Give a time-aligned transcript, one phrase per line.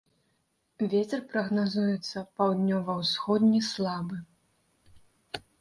[0.93, 4.17] Вецер прагназуецца паўднёва-ўсходні слабы.